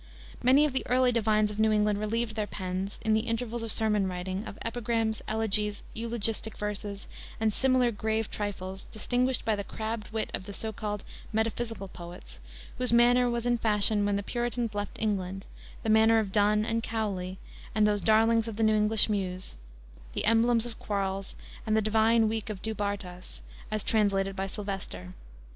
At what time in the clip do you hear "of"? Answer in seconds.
0.65-0.73, 1.51-1.59, 3.61-3.71, 4.47-4.57, 10.33-10.45, 16.17-16.31, 18.47-18.55, 20.65-20.79, 22.49-22.63